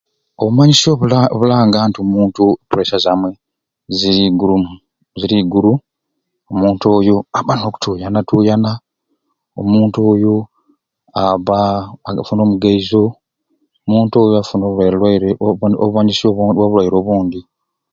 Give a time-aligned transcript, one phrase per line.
[0.39, 3.35] Obumanyisyo obula obulanga nti omuntu e puresya zamwei
[3.97, 4.71] ziri igurumu
[5.19, 5.73] ziri iguru
[6.51, 8.71] omuntu oyo abba nokutuyana tuyana,
[9.59, 10.33] omuntu oyo
[11.21, 11.59] abba
[12.21, 13.03] afuna omugaizo,
[13.85, 15.29] omuntu oyo afuna obulwaire lwaire
[15.83, 17.39] obumanyisyo bwa bulwaire obundi.